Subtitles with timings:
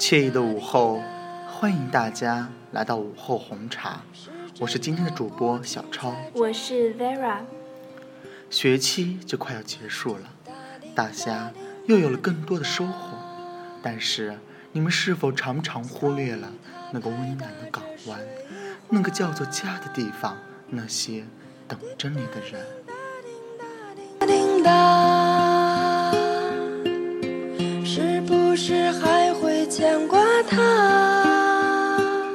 [0.00, 1.02] 惬意的午后，
[1.46, 4.00] 欢迎大家来到午后红茶。
[4.58, 7.40] 我是今天的主播小超，我是 Vera。
[8.48, 10.22] 学期就快要结束了，
[10.94, 11.52] 大家
[11.84, 13.18] 又有了更多的收获。
[13.82, 14.38] 但是，
[14.72, 16.50] 你们是否常常忽略了
[16.92, 18.18] 那个温暖的港湾，
[18.88, 20.38] 那个叫做家的地方，
[20.70, 21.26] 那些
[21.68, 22.64] 等着你的人？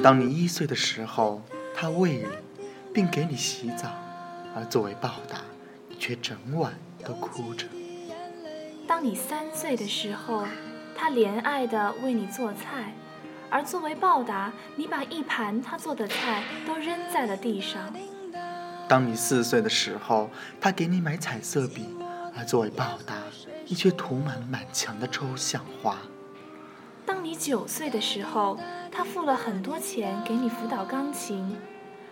[0.06, 1.42] 当你一岁的时候，
[1.74, 2.28] 他喂你，
[2.94, 3.90] 并给你洗澡，
[4.56, 5.40] 而作为报答，
[5.90, 6.72] 你却整晚
[7.04, 7.66] 都哭着。
[8.88, 10.46] 当你三岁的时候，
[10.96, 12.94] 他怜爱地为你做菜，
[13.50, 17.92] 而作为报答，你把一盘他做的菜都扔在了地上。
[18.88, 20.30] 当你四岁的时候，
[20.62, 21.84] 他给你买彩色笔，
[22.38, 23.16] 而作为报答，
[23.66, 25.98] 你却涂满了满墙的抽象画。
[27.06, 28.58] 当你九岁的时候，
[28.92, 31.56] 他付了很多钱给你辅导钢琴，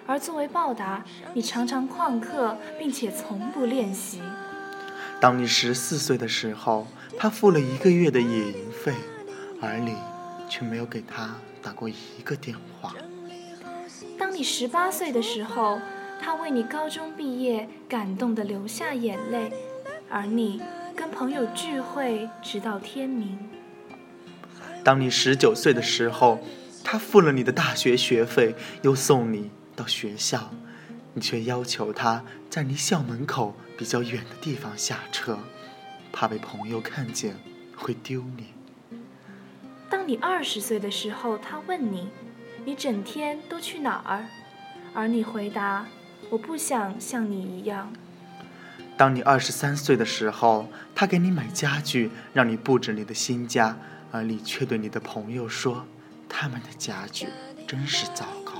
[0.05, 4.21] 而作为报答，你常常旷课，并且从不练习。
[5.19, 6.85] 当你十四岁的时候，
[7.17, 8.93] 他付了一个月的野营费，
[9.61, 9.95] 而你
[10.47, 12.93] 却没有给他打过一个电话。
[14.19, 15.79] 当你十八岁的时候，
[16.21, 19.51] 他为你高中毕业感动的流下眼泪，
[20.09, 20.61] 而你
[20.95, 23.39] 跟朋友聚会直到天明。
[24.83, 26.41] 当你十九岁的时候，
[26.83, 30.51] 他付了你的大学学费，又送你到学校，
[31.13, 35.39] 你却要求他在离校门口比较远的地方下车。
[36.11, 37.35] 怕被朋友看见
[37.75, 38.49] 会丢脸。
[39.89, 42.09] 当你二十岁的时候，他问你
[42.65, 44.25] ：“你整天都去哪儿？”
[44.93, 45.87] 而你回答
[46.29, 47.91] ：“我不想像你一样。”
[48.95, 53.75] 当你二十三岁的时候，他给你买家具，让你布置你的新家，
[54.13, 55.83] 而你却对你的朋友说
[56.29, 57.27] ：“他们的家具
[57.67, 58.53] 真是糟糕。”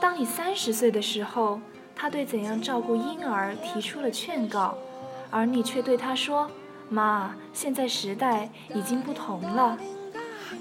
[0.00, 1.60] 当你三十岁的时候，
[1.96, 4.78] 他对怎样照顾婴儿提出了劝告。
[5.32, 6.48] 而你却对他说
[6.88, 9.76] ：“妈，现在时代已经不同了。”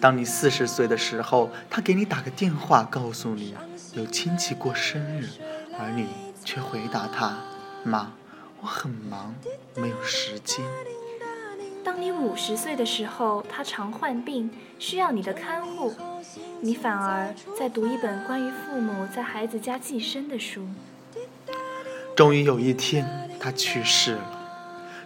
[0.02, 3.56] 当你四十岁的时候，他给你打个电话，告诉你
[3.94, 5.28] 有亲戚过生日，
[5.80, 6.08] 而你
[6.44, 7.38] 却回答他
[7.86, 8.12] ：“妈，
[8.62, 9.36] 我很忙，
[9.76, 10.66] 没有时间。”
[12.00, 15.94] 你五十岁的时候，他常患病，需要你的看护，
[16.62, 20.66] 你反而在读一本关于父母在孩子家寄生的书。
[22.16, 24.38] 终于有一天，他去世了。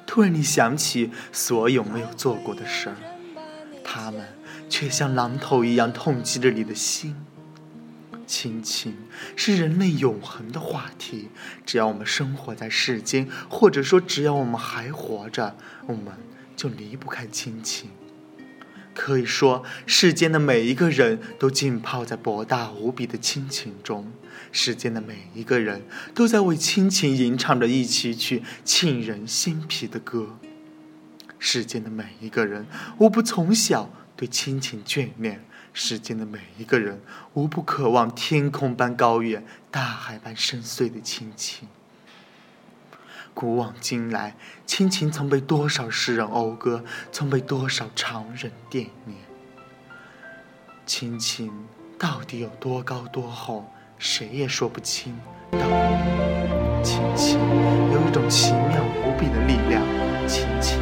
[0.05, 2.95] 突然，你想起所有没有做过的事儿，
[3.83, 4.21] 他们
[4.69, 7.15] 却像榔头一样痛击着你的心。
[8.27, 8.95] 亲情
[9.35, 11.29] 是人类永恒的话题，
[11.65, 15.55] 只要我们生活在世间，或者说只要我们还活着，
[15.87, 16.05] 我们
[16.55, 17.89] 就离不开亲情。
[18.95, 24.13] 可以说，世间的每一个人都浸泡在博大无比的亲情中，
[24.51, 25.81] 世间的每一个人
[26.13, 30.37] 都在为亲情吟唱着一曲曲沁人心脾的歌。
[31.39, 32.67] 世间的每一个人
[32.99, 35.43] 无不从小对亲情眷恋，
[35.73, 37.01] 世间的每一个人
[37.33, 41.67] 无不渴望天空般高远、大海般深邃的亲情。
[43.33, 44.35] 古往今来，
[44.65, 49.17] 亲情曾被多少诗人讴歌，曾被多少常人惦念。
[50.85, 51.51] 亲情
[51.97, 53.65] 到底有多高多厚，
[53.97, 55.17] 谁也说不清。
[55.51, 55.59] 道
[56.83, 57.39] 亲情
[57.91, 59.81] 有一种奇妙无比的力量，
[60.27, 60.79] 亲情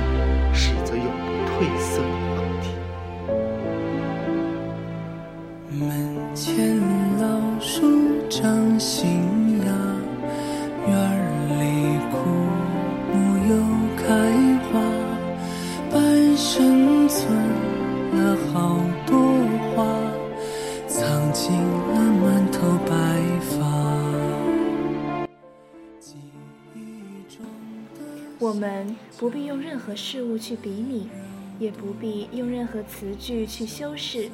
[28.62, 31.10] 我们不必用任何事物去比拟，
[31.58, 34.30] 也不必用任何词句去修饰，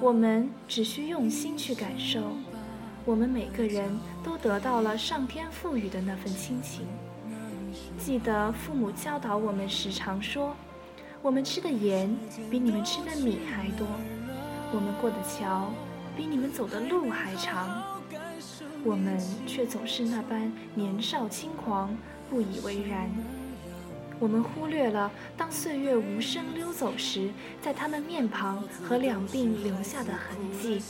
[0.00, 2.32] 我们只需用心去感受。
[3.04, 3.94] 我们每个人
[4.24, 6.86] 都得到了上天赋予的那份亲情。
[7.98, 10.56] 记得父母教导我们时常说
[11.20, 12.08] ：“我们吃的盐
[12.50, 13.86] 比你们吃的米还多，
[14.72, 15.68] 我们过的桥
[16.16, 17.82] 比你们走的路还长。”
[18.82, 21.94] 我们却总是那般年少轻狂，
[22.30, 23.10] 不以为然。
[24.20, 27.30] 我们忽略了，当岁月无声溜走时，
[27.62, 30.80] 在他们面庞和两鬓留下的痕迹；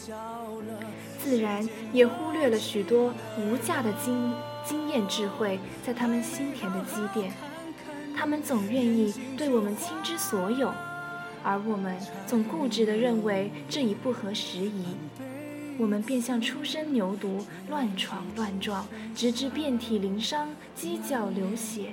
[1.23, 4.33] 自然也忽略了许多无价的经
[4.65, 7.31] 经验智慧，在他们心田的积淀。
[8.17, 10.73] 他们总愿意对我们倾之所有，
[11.45, 11.97] 而我们
[12.27, 14.97] 总固执地认为这已不合时宜。
[15.79, 18.85] 我们便像初生牛犊，乱闯乱撞，
[19.15, 21.93] 直至遍体鳞伤、犄角流血，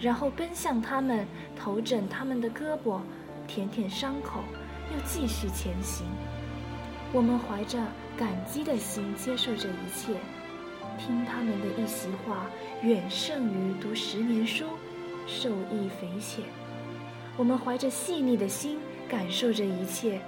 [0.00, 3.00] 然后奔向他们，头枕他们的胳膊，
[3.46, 4.40] 舔舔伤口，
[4.90, 6.06] 又继续前行。
[7.12, 7.78] 我们怀着
[8.16, 10.14] 感激的心接受这一切，
[10.98, 12.46] 听他们的一席话，
[12.82, 14.64] 远胜于读十年书，
[15.26, 16.42] 受益匪浅。
[17.36, 20.22] 我们怀着细腻的心感受这一切，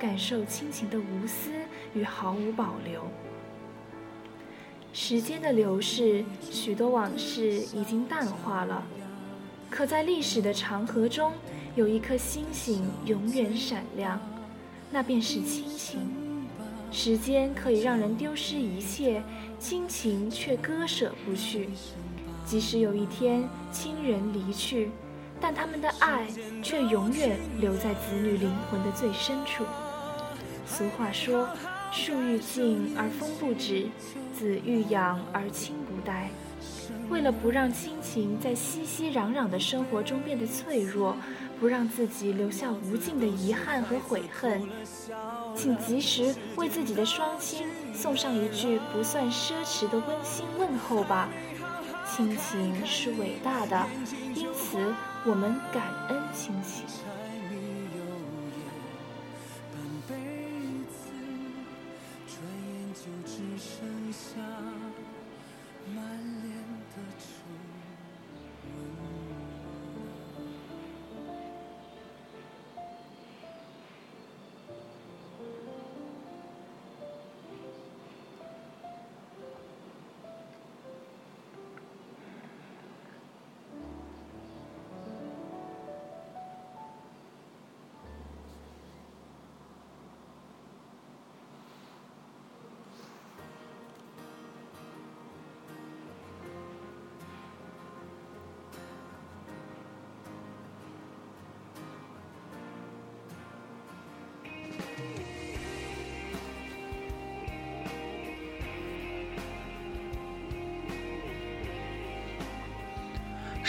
[0.00, 1.50] 感受亲情的无私。
[1.94, 3.02] 与毫无保留。
[4.94, 8.82] 时间的流逝，许多往事已经淡化了，
[9.70, 11.32] 可在历史的长河中，
[11.74, 14.20] 有一颗星星永远闪亮，
[14.90, 16.00] 那便是亲情。
[16.90, 19.22] 时间可以让人丢失一切，
[19.58, 21.70] 亲情却割舍不去。
[22.44, 24.90] 即使有一天亲人离去，
[25.40, 26.26] 但他们的爱
[26.62, 29.64] 却永远留在子女灵魂的最深处。
[30.66, 31.48] 俗话说。
[31.92, 33.86] 树欲静而风不止，
[34.32, 36.30] 子欲养而亲不待。
[37.10, 41.14] 为了不让亲情在熙熙攘攘的生活中变得脆弱，
[41.60, 44.62] 不让自己留下无尽的遗憾和悔恨，
[45.54, 51.28] 请及时为自己的双亲送上一句不算奢侈的温馨问候吧。
[52.10, 53.86] 亲情是伟大的，
[54.34, 54.78] 因此
[55.26, 56.86] 我们感恩亲情。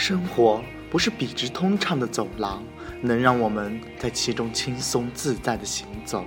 [0.06, 2.62] 生活不是笔直通畅的走廊，
[3.00, 6.26] 能让我们在其中轻松自在的行走。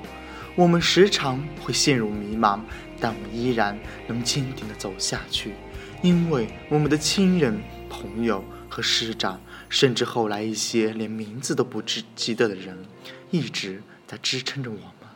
[0.55, 2.59] 我们时常会陷入迷茫，
[2.99, 3.77] 但我们依然
[4.07, 5.53] 能坚定地走下去，
[6.01, 9.39] 因为我们的亲人、朋友和师长，
[9.69, 12.83] 甚至后来一些连名字都不知记得的人，
[13.29, 15.07] 一直在支撑着我们。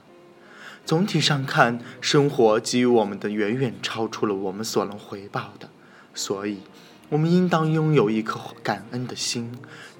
[0.86, 5.68] 总体上看，生活给予我们的远远超出了我们所能回报的，
[6.14, 6.60] 所以。
[7.12, 9.52] 我们应当拥有一颗感恩的心，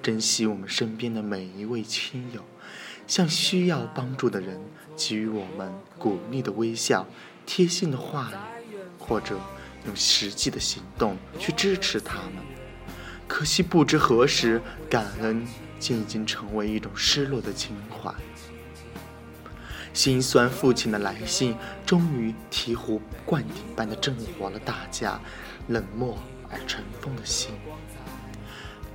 [0.02, 2.40] 珍惜我们身边的每一位亲友，
[3.06, 4.58] 向需要帮助的人
[4.96, 7.06] 给予我们鼓励的微笑、
[7.44, 8.32] 贴心的话
[8.70, 9.38] 语，或者
[9.84, 12.42] 用实际的行动去支持他们。
[13.28, 15.46] 可惜不知何时，感恩
[15.78, 18.10] 竟已经成为一种失落的情怀。
[19.92, 25.20] 心酸父亲的来信，终于醍醐灌顶般的震活了大家
[25.68, 26.16] 冷漠。
[26.52, 27.50] 而尘封的心，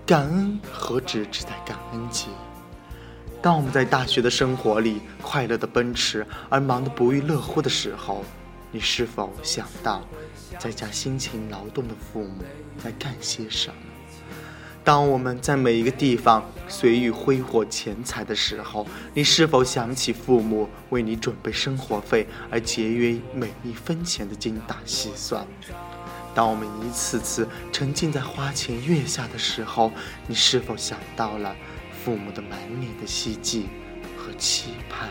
[0.06, 2.28] 感恩何止只在感恩节？
[3.42, 8.24] 当我们在大学的生活里快乐的奔驰，而忙得不亦乐乎的时候，
[8.72, 10.02] 你是否想到
[10.58, 12.44] 在家辛勤劳动的父母
[12.84, 13.76] 在干些什么？
[14.84, 25.46] 当我们在每一个地方随意挥霍钱财的时候，你是否想起父母为你准备生活费而节约每一分钱的精打细算？
[26.38, 29.92] 当我们一次次沉浸在花前月下的时候，
[30.28, 31.56] 你是否想到了
[31.92, 33.66] 父母的满脸的希冀
[34.16, 35.10] 和期盼？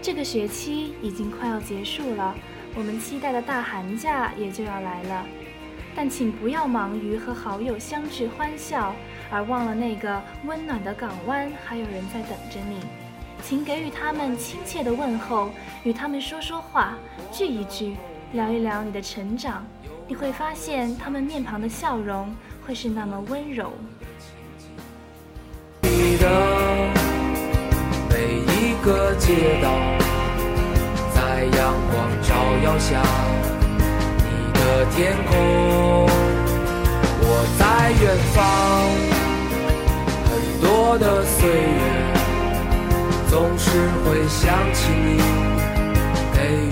[0.00, 2.34] 这个学期已经快要结束了，
[2.74, 5.26] 我们期待的大寒假也就要来了。
[5.94, 8.96] 但请不要忙于和好友相聚欢笑，
[9.30, 12.80] 而忘了那个温暖的港湾还有人在等着你。
[13.42, 15.50] 请给予他们亲切的问候，
[15.82, 16.96] 与他们说说话，
[17.30, 17.94] 聚一聚。
[18.34, 19.64] 聊一聊你的成长，
[20.08, 22.34] 你会发现他们面庞的笑容
[22.66, 23.70] 会是那么温柔。
[25.80, 26.28] 你的
[28.10, 29.70] 每一个街道，
[31.14, 33.00] 在阳光照耀下，
[34.18, 35.38] 你的天空，
[37.20, 38.42] 我在远方，
[40.26, 41.86] 很多的岁月，
[43.30, 43.70] 总是
[44.02, 45.22] 会想起你，
[46.34, 46.68] 给予